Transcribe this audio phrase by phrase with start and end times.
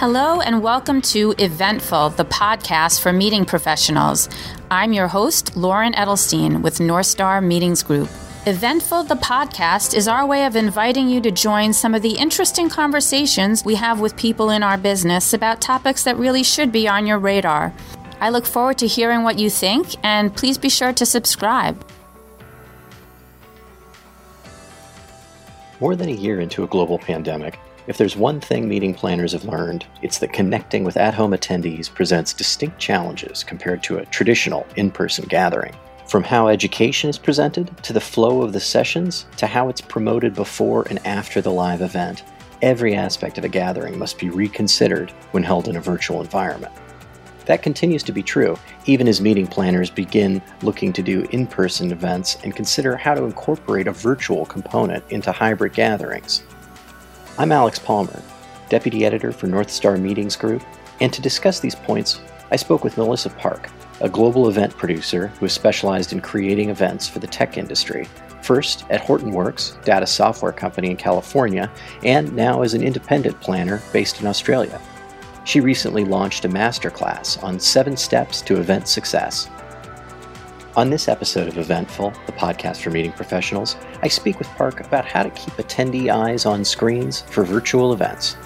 [0.00, 4.30] Hello, and welcome to Eventful, the podcast for meeting professionals.
[4.70, 8.08] I'm your host, Lauren Edelstein with North Star Meetings Group.
[8.46, 12.70] Eventful, the podcast, is our way of inviting you to join some of the interesting
[12.70, 17.06] conversations we have with people in our business about topics that really should be on
[17.06, 17.70] your radar.
[18.22, 21.78] I look forward to hearing what you think, and please be sure to subscribe.
[25.78, 29.44] More than a year into a global pandemic, if there's one thing meeting planners have
[29.44, 34.66] learned, it's that connecting with at home attendees presents distinct challenges compared to a traditional
[34.76, 35.74] in person gathering.
[36.06, 40.34] From how education is presented, to the flow of the sessions, to how it's promoted
[40.34, 42.24] before and after the live event,
[42.62, 46.72] every aspect of a gathering must be reconsidered when held in a virtual environment.
[47.46, 51.90] That continues to be true, even as meeting planners begin looking to do in person
[51.90, 56.42] events and consider how to incorporate a virtual component into hybrid gatherings.
[57.38, 58.22] I'm Alex Palmer,
[58.68, 60.62] Deputy Editor for North Star Meetings Group,
[61.00, 65.46] and to discuss these points, I spoke with Melissa Park, a global event producer who
[65.46, 68.08] has specialized in creating events for the tech industry,
[68.42, 71.70] first at Hortonworks, data software company in California,
[72.04, 74.80] and now as an independent planner based in Australia.
[75.44, 79.48] She recently launched a masterclass on seven steps to event success.
[80.76, 85.04] On this episode of Eventful, the podcast for meeting professionals, I speak with Park about
[85.04, 88.36] how to keep attendee eyes on screens for virtual events.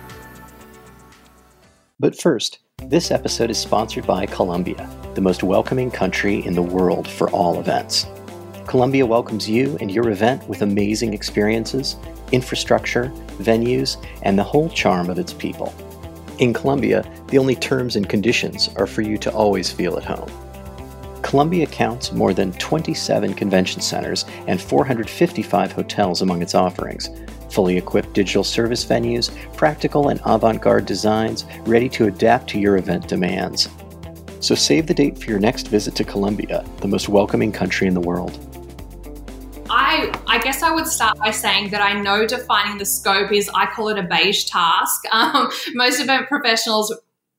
[2.00, 7.06] But first, this episode is sponsored by Colombia, the most welcoming country in the world
[7.06, 8.06] for all events.
[8.66, 11.97] Colombia welcomes you and your event with amazing experiences,
[12.33, 15.75] infrastructure, venues, and the whole charm of its people.
[16.38, 20.31] In Colombia, the only terms and conditions are for you to always feel at home.
[21.25, 27.08] Colombia counts more than 27 convention centers and 455 hotels among its offerings,
[27.50, 32.76] fully equipped digital service venues, practical and avant garde designs ready to adapt to your
[32.76, 33.71] event demands.
[34.41, 37.94] So save the date for your next visit to Colombia, the most welcoming country in
[37.94, 38.38] the world.
[39.71, 43.48] I, I guess I would start by saying that I know defining the scope is,
[43.54, 45.04] I call it a beige task.
[45.15, 46.94] Um, most event professionals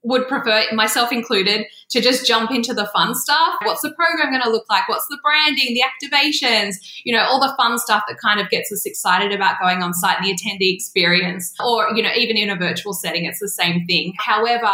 [0.05, 3.55] would prefer, myself included, to just jump into the fun stuff.
[3.63, 4.87] What's the program going to look like?
[4.87, 8.71] What's the branding, the activations, you know, all the fun stuff that kind of gets
[8.71, 11.53] us excited about going on site the attendee experience.
[11.63, 14.13] Or, you know, even in a virtual setting, it's the same thing.
[14.17, 14.71] However,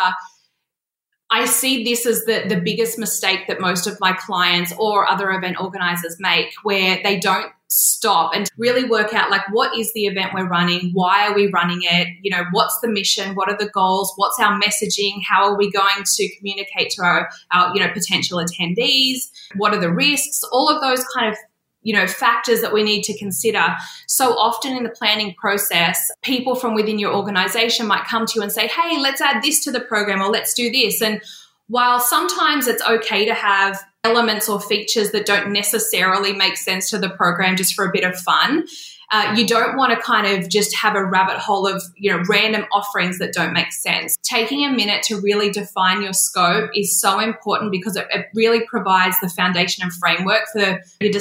[1.31, 5.31] I see this as the, the biggest mistake that most of my clients or other
[5.31, 10.05] event organizers make, where they don't stop and really work out like what is the
[10.05, 10.91] event we're running?
[10.91, 12.09] Why are we running it?
[12.21, 13.33] You know what's the mission?
[13.33, 14.11] What are the goals?
[14.17, 15.21] What's our messaging?
[15.25, 19.31] How are we going to communicate to our, our you know potential attendees?
[19.55, 20.41] What are the risks?
[20.51, 21.37] All of those kind of
[21.81, 23.63] you know factors that we need to consider
[24.07, 28.41] so often in the planning process people from within your organization might come to you
[28.41, 31.21] and say hey let's add this to the program or let's do this and
[31.67, 36.97] while sometimes it's okay to have elements or features that don't necessarily make sense to
[36.97, 38.65] the program just for a bit of fun.
[39.11, 42.23] Uh, you don't want to kind of just have a rabbit hole of you know
[42.29, 46.97] random offerings that don't make sense taking a minute to really define your scope is
[46.97, 51.11] so important because it, it really provides the foundation and framework for your,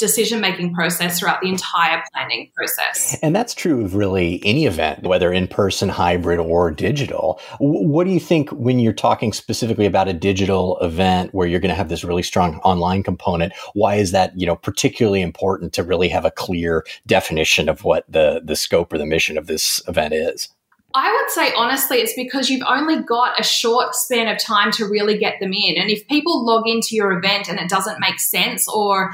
[0.00, 3.16] decision making process throughout the entire planning process.
[3.22, 7.40] And that's true of really any event, whether in person, hybrid, or digital.
[7.60, 11.70] What do you think when you're talking specifically about a digital event where you're going
[11.70, 13.52] to have this really strong online component?
[13.74, 18.04] Why is that, you know, particularly important to really have a clear definition of what
[18.08, 20.48] the, the scope or the mission of this event is?
[20.94, 24.86] I would say honestly, it's because you've only got a short span of time to
[24.86, 25.76] really get them in.
[25.76, 29.12] And if people log into your event and it doesn't make sense or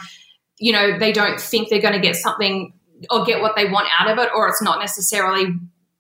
[0.59, 2.73] you know, they don't think they're going to get something
[3.11, 5.55] or get what they want out of it, or it's not necessarily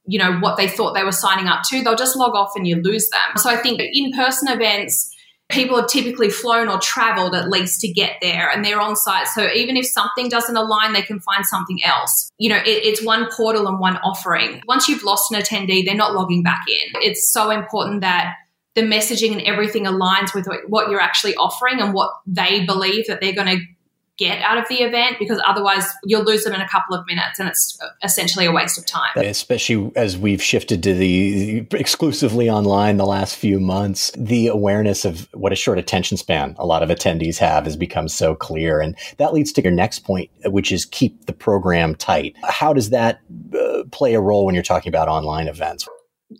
[0.06, 2.66] you know what they thought they were signing up to they'll just log off and
[2.66, 3.36] you lose them.
[3.36, 5.12] So i think in-person events
[5.48, 9.28] people have typically flown or traveled at least to get there and they're on site.
[9.28, 12.30] So even if something doesn't align they can find something else.
[12.38, 14.62] You know it, it's one portal and one offering.
[14.66, 17.00] Once you've lost an attendee they're not logging back in.
[17.02, 18.34] It's so important that
[18.74, 23.20] the messaging and everything aligns with what you're actually offering and what they believe that
[23.20, 23.64] they're going to
[24.18, 27.38] get out of the event because otherwise you'll lose them in a couple of minutes
[27.38, 29.10] and it's essentially a waste of time.
[29.16, 35.28] Especially as we've shifted to the exclusively online the last few months, the awareness of
[35.34, 38.80] what a short attention span a lot of attendees have has become so clear.
[38.80, 42.36] And that leads to your next point, which is keep the program tight.
[42.42, 43.20] How does that
[43.54, 45.86] uh, play a role when you're talking about online events?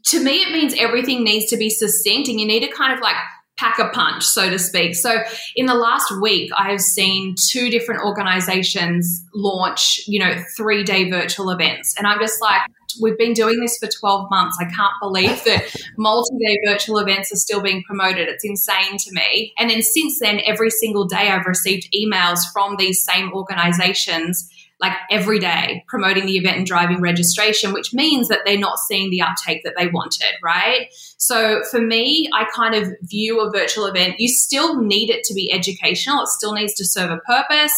[0.06, 3.00] To me, it means everything needs to be succinct and you need to kind of
[3.00, 3.16] like
[3.58, 4.94] pack a punch, so to speak.
[4.94, 5.22] So
[5.54, 11.10] in the last week, I have seen two different organizations launch, you know, three day
[11.10, 11.94] virtual events.
[11.96, 12.62] And I'm just like,
[13.00, 14.56] we've been doing this for 12 months.
[14.60, 15.64] I can't believe that
[15.96, 18.28] multi day virtual events are still being promoted.
[18.28, 19.52] It's insane to me.
[19.58, 24.50] And then since then, every single day I've received emails from these same organizations
[24.80, 29.10] like every day promoting the event and driving registration, which means that they're not seeing
[29.10, 30.88] the uptake that they wanted, right?
[31.16, 35.34] So for me, I kind of view a virtual event, you still need it to
[35.34, 37.72] be educational, it still needs to serve a purpose.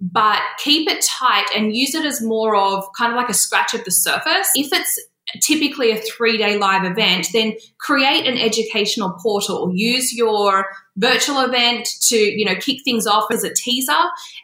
[0.00, 3.74] But keep it tight and use it as more of kind of like a scratch
[3.74, 4.50] of the surface.
[4.54, 5.00] If it's
[5.40, 9.72] typically a three day live event, then create an educational portal.
[9.74, 10.66] Use your
[10.96, 13.92] virtual event to, you know, kick things off as a teaser.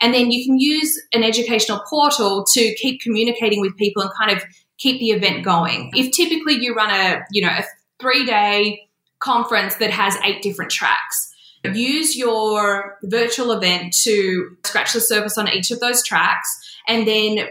[0.01, 4.37] And then you can use an educational portal to keep communicating with people and kind
[4.37, 4.43] of
[4.79, 5.91] keep the event going.
[5.95, 7.65] If typically you run a, you know, a
[8.01, 8.89] three day
[9.19, 11.35] conference that has eight different tracks,
[11.65, 16.49] use your virtual event to scratch the surface on each of those tracks
[16.89, 17.49] and then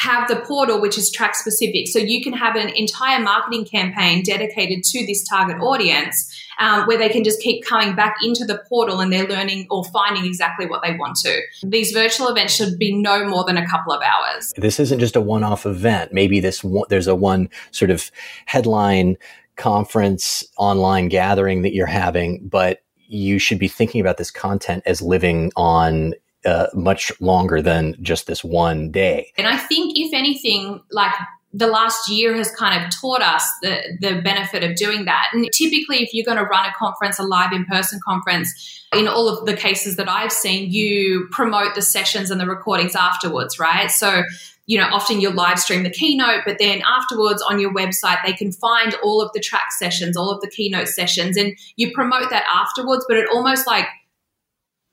[0.00, 1.86] have the portal, which is track specific.
[1.86, 6.96] So you can have an entire marketing campaign dedicated to this target audience um, where
[6.96, 10.64] they can just keep coming back into the portal and they're learning or finding exactly
[10.64, 11.40] what they want to.
[11.64, 14.50] These virtual events should be no more than a couple of hours.
[14.56, 16.14] This isn't just a one off event.
[16.14, 18.10] Maybe this one, there's a one sort of
[18.46, 19.18] headline
[19.56, 25.02] conference online gathering that you're having, but you should be thinking about this content as
[25.02, 26.14] living on
[26.44, 29.32] uh, much longer than just this one day.
[29.36, 31.12] And I think, if anything, like
[31.52, 35.26] the last year has kind of taught us the, the benefit of doing that.
[35.32, 39.08] And typically, if you're going to run a conference, a live in person conference, in
[39.08, 43.58] all of the cases that I've seen, you promote the sessions and the recordings afterwards,
[43.58, 43.90] right?
[43.90, 44.22] So,
[44.66, 48.32] you know, often you'll live stream the keynote, but then afterwards on your website, they
[48.32, 52.30] can find all of the track sessions, all of the keynote sessions, and you promote
[52.30, 53.86] that afterwards, but it almost like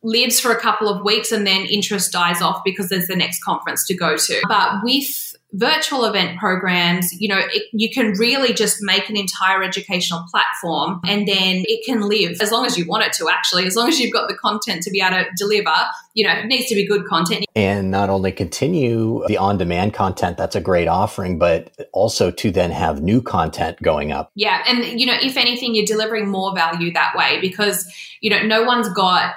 [0.04, 3.44] lives for a couple of weeks and then interest dies off because there's the next
[3.44, 4.42] conference to go to.
[4.48, 9.64] But with virtual event programs, you know, it, you can really just make an entire
[9.64, 13.66] educational platform and then it can live as long as you want it to, actually,
[13.66, 15.74] as long as you've got the content to be able to deliver,
[16.14, 17.46] you know, it needs to be good content.
[17.56, 22.52] And not only continue the on demand content, that's a great offering, but also to
[22.52, 24.32] then have new content going up.
[24.36, 24.64] Yeah.
[24.68, 27.92] And, you know, if anything, you're delivering more value that way because,
[28.22, 29.34] you know, no one's got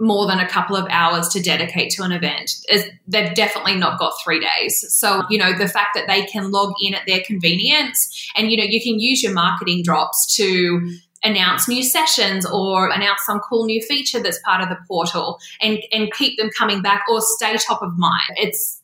[0.00, 2.52] more than a couple of hours to dedicate to an event.
[3.06, 4.84] They've definitely not got three days.
[4.94, 8.56] So, you know, the fact that they can log in at their convenience and, you
[8.56, 10.88] know, you can use your marketing drops to
[11.24, 15.82] announce new sessions or announce some cool new feature that's part of the portal and,
[15.90, 18.30] and keep them coming back or stay top of mind.
[18.36, 18.80] It's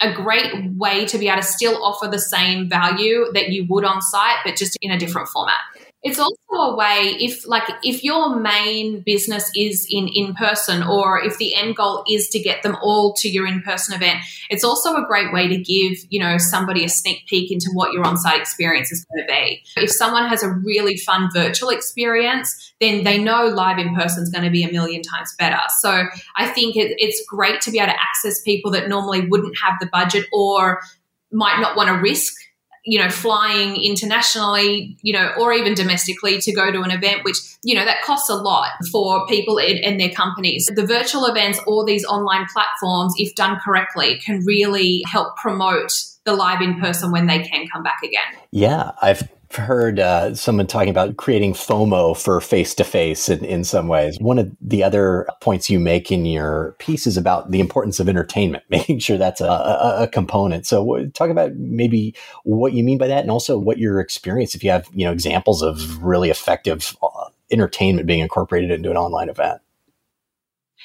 [0.00, 3.84] a great way to be able to still offer the same value that you would
[3.84, 5.60] on site, but just in a different format.
[6.02, 11.22] It's also a way if like if your main business is in in person or
[11.22, 14.18] if the end goal is to get them all to your in-person event,
[14.50, 17.92] it's also a great way to give, you know, somebody a sneak peek into what
[17.92, 19.62] your on-site experience is going to be.
[19.76, 24.28] If someone has a really fun virtual experience, then they know live in person is
[24.28, 25.60] going to be a million times better.
[25.78, 26.04] So
[26.36, 29.74] I think it, it's great to be able to access people that normally wouldn't have
[29.80, 30.80] the budget or
[31.30, 32.34] might not want to risk
[32.84, 37.36] you know, flying internationally, you know, or even domestically to go to an event, which,
[37.62, 40.70] you know, that costs a lot for people and their companies.
[40.74, 45.92] The virtual events or these online platforms, if done correctly, can really help promote
[46.24, 48.42] the live in person when they can come back again.
[48.50, 53.88] Yeah, I've heard uh, someone talking about creating FOMO for face to face in some
[53.88, 54.18] ways.
[54.20, 58.08] One of the other points you make in your piece is about the importance of
[58.08, 60.66] entertainment, making sure that's a, a, a component.
[60.66, 64.64] So, talk about maybe what you mean by that, and also what your experience, if
[64.64, 69.28] you have you know examples of really effective uh, entertainment being incorporated into an online
[69.28, 69.60] event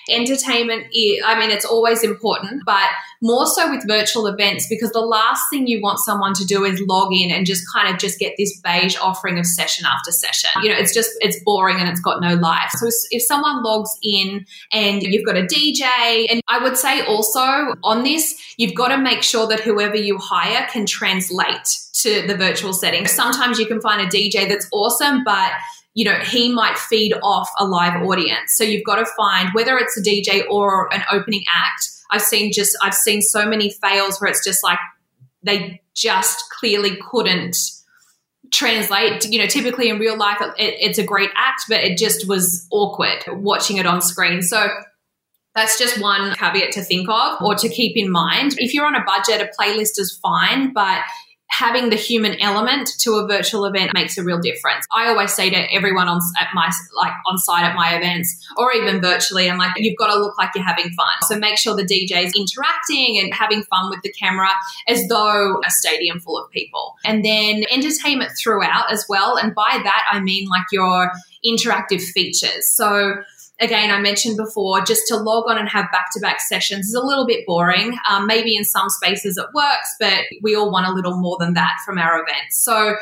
[0.10, 0.86] entertainment
[1.26, 2.90] i mean it's always important but
[3.22, 6.80] more so with virtual events because the last thing you want someone to do is
[6.82, 10.50] log in and just kind of just get this beige offering of session after session.
[10.62, 12.70] You know it's just it's boring and it's got no life.
[12.72, 15.82] So if someone logs in and you've got a dj
[16.30, 17.42] and i would say also
[17.84, 22.36] on this you've got to make sure that whoever you hire can translate to the
[22.36, 23.08] virtual setting.
[23.08, 25.52] Sometimes you can find a dj that's awesome but
[25.98, 28.56] you know, he might feed off a live audience.
[28.56, 31.90] So you've got to find whether it's a DJ or an opening act.
[32.12, 34.78] I've seen just, I've seen so many fails where it's just like
[35.42, 37.58] they just clearly couldn't
[38.54, 39.26] translate.
[39.26, 42.68] You know, typically in real life, it, it's a great act, but it just was
[42.72, 44.44] awkward watching it on screen.
[44.44, 44.68] So
[45.56, 48.54] that's just one caveat to think of or to keep in mind.
[48.60, 51.02] If you're on a budget, a playlist is fine, but
[51.50, 54.86] having the human element to a virtual event makes a real difference.
[54.96, 58.74] I always say to everyone on at my like on site at my events or
[58.74, 61.08] even virtually, I'm like, you've got to look like you're having fun.
[61.22, 64.50] So make sure the DJ is interacting and having fun with the camera
[64.88, 66.96] as though a stadium full of people.
[67.06, 69.38] And then entertainment throughout as well.
[69.38, 71.12] And by that I mean like your
[71.46, 72.70] interactive features.
[72.70, 73.24] So
[73.60, 76.94] again, I mentioned before, just to log on and have back to back sessions is
[76.94, 77.98] a little bit boring.
[78.10, 81.54] Um, maybe in some spaces it works, but we all want a little more than
[81.54, 82.58] that from our events.
[82.58, 82.96] So,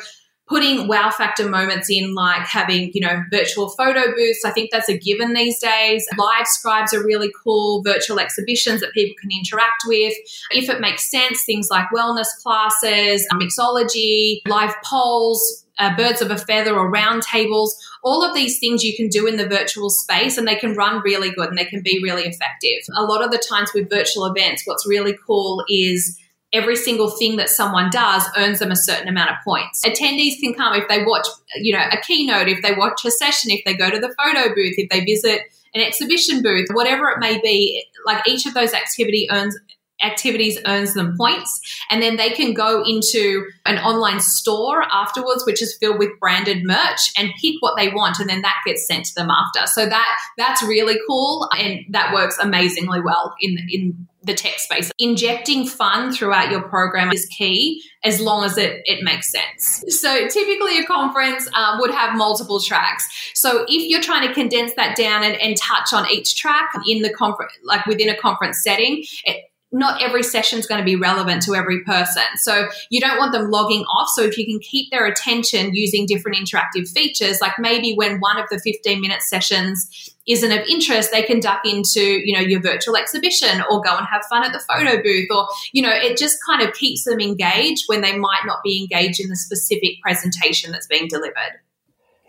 [0.48, 4.90] putting wow factor moments in like having you know virtual photo booths i think that's
[4.90, 9.84] a given these days live scribes are really cool virtual exhibitions that people can interact
[9.88, 10.14] with
[10.52, 16.38] if it makes sense things like wellness classes mixology live polls uh, birds of a
[16.38, 17.76] feather or round tables.
[18.04, 21.02] All of these things you can do in the virtual space and they can run
[21.04, 22.84] really good and they can be really effective.
[22.96, 26.20] A lot of the times with virtual events, what's really cool is
[26.54, 29.84] every single thing that someone does earns them a certain amount of points.
[29.86, 31.28] Attendees can come if they watch,
[31.58, 34.54] you know, a keynote, if they watch a session, if they go to the photo
[34.54, 35.42] booth, if they visit
[35.74, 39.58] an exhibition booth, whatever it may be, like each of those activity earns
[40.04, 45.62] activities earns them points and then they can go into an online store afterwards which
[45.62, 49.06] is filled with branded merch and pick what they want and then that gets sent
[49.06, 54.08] to them after so that that's really cool and that works amazingly well in in
[54.26, 54.92] the tech space.
[54.98, 59.84] Injecting fun throughout your program is key as long as it, it makes sense.
[59.88, 63.08] So typically a conference um, would have multiple tracks.
[63.34, 67.02] So if you're trying to condense that down and, and touch on each track in
[67.02, 70.96] the conference, like within a conference setting, it, not every session is going to be
[70.96, 72.24] relevant to every person.
[72.38, 74.10] So you don't want them logging off.
[74.16, 78.40] So if you can keep their attention using different interactive features, like maybe when one
[78.40, 82.62] of the 15 minute sessions isn't of interest, they can duck into, you know, your
[82.62, 86.18] virtual exhibition or go and have fun at the photo booth or, you know, it
[86.18, 90.02] just kind of keeps them engaged when they might not be engaged in the specific
[90.02, 91.60] presentation that's being delivered.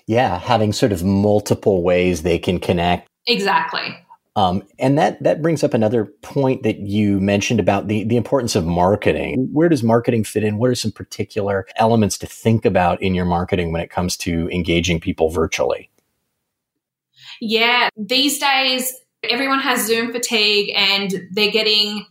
[0.07, 3.09] Yeah, having sort of multiple ways they can connect.
[3.27, 3.97] Exactly.
[4.37, 8.55] Um, and that that brings up another point that you mentioned about the the importance
[8.55, 9.49] of marketing.
[9.51, 10.59] Where does marketing fit in?
[10.59, 14.49] What are some particular elements to think about in your marketing when it comes to
[14.51, 15.91] engaging people virtually?
[17.41, 22.07] Yeah, these days everyone has Zoom fatigue and they're getting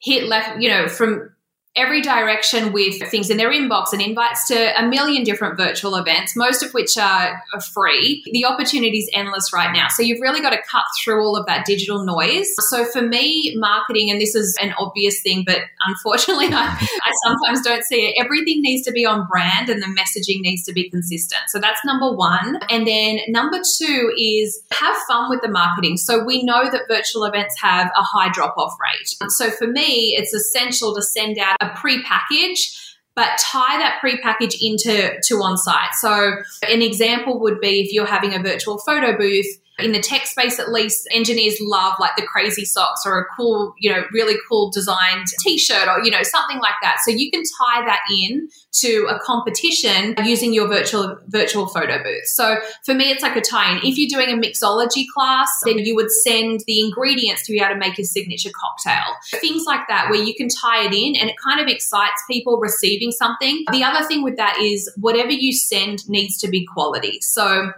[0.00, 1.34] hit left, you know, from
[1.76, 6.34] every direction with things in their inbox and invites to a million different virtual events,
[6.34, 7.40] most of which are,
[7.74, 8.22] free.
[8.32, 9.88] The opportunity is endless right now.
[9.88, 12.48] So you've really got to cut through all of that digital noise.
[12.70, 17.60] So for me, marketing, and this is an obvious thing, but unfortunately, I, I sometimes
[17.62, 18.14] don't see it.
[18.18, 21.42] Everything needs to be on brand and the messaging needs to be consistent.
[21.48, 22.58] So that's number one.
[22.70, 25.98] And then number two is have fun with the marketing.
[25.98, 29.30] So we know that virtual events have a high drop off rate.
[29.32, 32.76] So for me, it's essential to send out a pre-package
[33.16, 35.92] but tie that pre-package into to on site.
[36.00, 36.36] So
[36.68, 40.58] an example would be if you're having a virtual photo booth in the tech space
[40.58, 44.70] at least engineers love like the crazy socks or a cool you know really cool
[44.70, 46.98] designed t-shirt or you know something like that.
[47.04, 52.26] So you can tie that in to a competition using your virtual virtual photo booth.
[52.26, 53.78] So for me it's like a tie-in.
[53.78, 57.74] If you're doing a mixology class then you would send the ingredients to be able
[57.74, 59.14] to make your signature cocktail.
[59.40, 62.58] Things like that where you can tie it in and it kind of excites people
[62.58, 63.64] receiving something.
[63.72, 67.18] The other thing with that is whatever you send needs to be quality.
[67.20, 67.72] So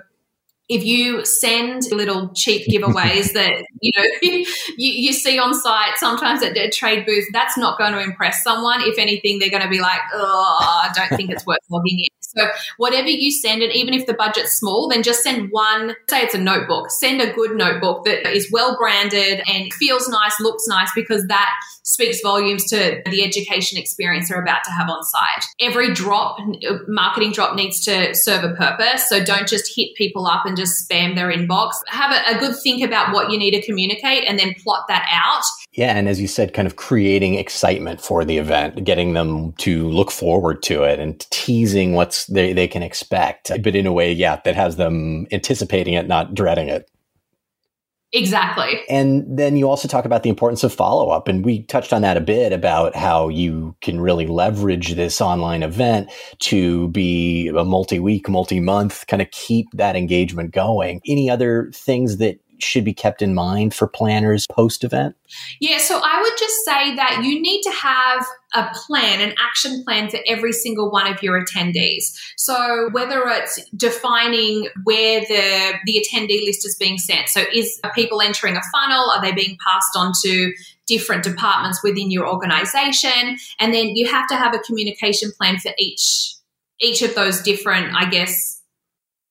[0.73, 4.45] if you send little cheap giveaways that you know you,
[4.76, 8.81] you see on site sometimes at a trade booth that's not going to impress someone
[8.83, 12.07] if anything they're going to be like oh i don't think it's worth logging in
[12.37, 16.23] so whatever you send, and even if the budget's small, then just send one, say
[16.23, 20.67] it's a notebook, send a good notebook that is well branded and feels nice, looks
[20.67, 21.50] nice, because that
[21.83, 25.45] speaks volumes to the education experience they're about to have on site.
[25.61, 29.09] Every drop, uh, marketing drop needs to serve a purpose.
[29.09, 31.73] So don't just hit people up and just spam their inbox.
[31.88, 35.07] Have a, a good think about what you need to communicate and then plot that
[35.11, 35.42] out.
[35.73, 35.97] Yeah.
[35.97, 40.11] And as you said, kind of creating excitement for the event, getting them to look
[40.11, 44.40] forward to it and teasing what's they, they can expect, but in a way, yeah,
[44.45, 46.88] that has them anticipating it, not dreading it.
[48.14, 48.81] Exactly.
[48.90, 51.28] And then you also talk about the importance of follow up.
[51.28, 55.62] And we touched on that a bit about how you can really leverage this online
[55.62, 61.00] event to be a multi week, multi month, kind of keep that engagement going.
[61.07, 65.16] Any other things that should be kept in mind for planners post event?
[65.61, 69.83] Yeah, so I would just say that you need to have a plan, an action
[69.85, 72.04] plan for every single one of your attendees.
[72.37, 77.28] So whether it's defining where the the attendee list is being sent.
[77.28, 79.11] So is people entering a funnel?
[79.14, 80.52] Are they being passed on to
[80.87, 83.38] different departments within your organization.
[83.59, 86.35] And then you have to have a communication plan for each
[86.81, 88.61] each of those different, I guess,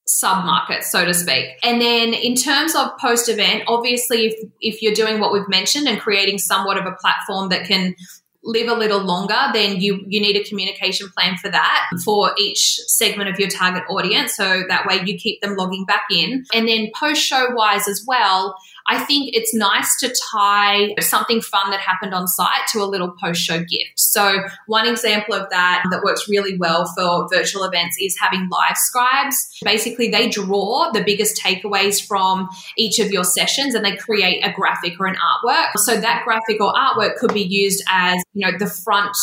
[0.05, 1.45] sub markets, so to speak.
[1.63, 5.87] And then in terms of post event, obviously, if, if you're doing what we've mentioned
[5.87, 7.95] and creating somewhat of a platform that can
[8.43, 12.79] live a little longer, then you you need a communication plan for that for each
[12.87, 14.35] segment of your target audience.
[14.35, 16.43] So that way you keep them logging back in.
[16.53, 18.55] And then post show wise as well,
[18.91, 23.13] I think it's nice to tie something fun that happened on site to a little
[23.23, 23.93] post show gift.
[23.95, 28.75] So, one example of that that works really well for virtual events is having live
[28.75, 29.37] scribes.
[29.63, 34.51] Basically, they draw the biggest takeaways from each of your sessions and they create a
[34.51, 35.69] graphic or an artwork.
[35.77, 39.15] So, that graphic or artwork could be used as, you know, the front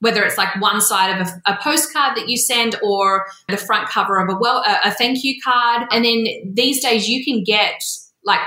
[0.00, 3.88] whether it's like one side of a, a, postcard that you send or the front
[3.88, 7.42] cover of a well a, a thank you card and then these days you can
[7.42, 7.80] get
[8.22, 8.40] like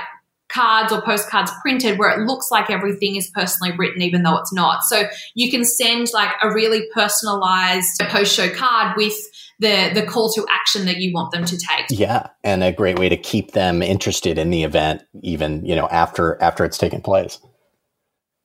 [0.48, 4.52] cards or postcards printed where it looks like everything is personally written even though it's
[4.52, 4.82] not.
[4.84, 9.14] So you can send like a really personalized post show card with
[9.60, 11.86] the the call to action that you want them to take.
[11.90, 15.88] Yeah and a great way to keep them interested in the event even you know
[15.88, 17.38] after after it's taken place.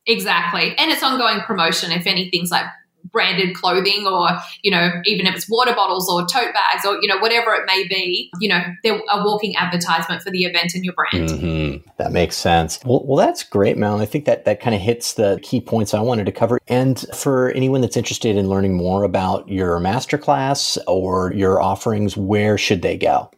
[0.05, 0.75] Exactly.
[0.77, 2.65] And it's ongoing promotion if anything's like
[3.13, 4.27] branded clothing or
[4.63, 7.63] you know even if it's water bottles or tote bags or you know whatever it
[7.65, 11.29] may be you know they're a walking advertisement for the event and your brand.
[11.29, 11.89] Mm-hmm.
[11.97, 12.79] that makes sense.
[12.83, 14.01] Well, well that's great mel.
[14.01, 16.59] I think that that kind of hits the key points i wanted to cover.
[16.67, 22.57] And for anyone that's interested in learning more about your masterclass or your offerings where
[22.57, 23.29] should they go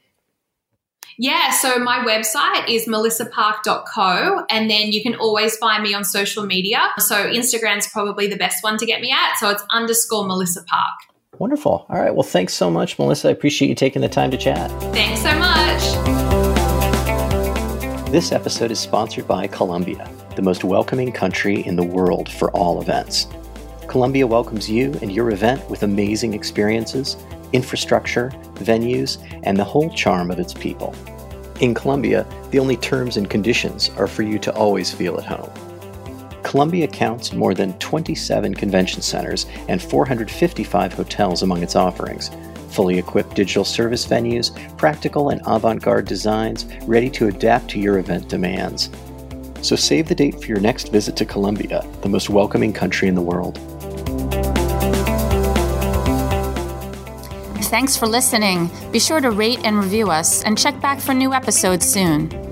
[1.17, 6.45] yeah, so my website is melissapark.co, and then you can always find me on social
[6.45, 6.79] media.
[6.97, 9.37] So Instagram's probably the best one to get me at.
[9.37, 10.93] So it's underscore Melissa Park.
[11.39, 11.85] Wonderful.
[11.89, 12.13] All right.
[12.13, 13.29] Well, thanks so much, Melissa.
[13.29, 14.69] I appreciate you taking the time to chat.
[14.93, 15.81] Thanks so much.
[18.11, 22.81] This episode is sponsored by Colombia, the most welcoming country in the world for all
[22.81, 23.27] events.
[23.87, 27.17] Colombia welcomes you and your event with amazing experiences
[27.53, 30.93] infrastructure, venues, and the whole charm of its people.
[31.61, 35.51] In Colombia, the only terms and conditions are for you to always feel at home.
[36.43, 42.29] Colombia counts more than 27 convention centers and 455 hotels among its offerings,
[42.69, 47.99] fully equipped digital service venues, practical and avant garde designs ready to adapt to your
[47.99, 48.89] event demands.
[49.61, 53.15] So save the date for your next visit to Colombia, the most welcoming country in
[53.15, 53.57] the world.
[57.67, 58.69] Thanks for listening.
[58.91, 62.44] Be sure to rate and review us and check back for new episodes soon.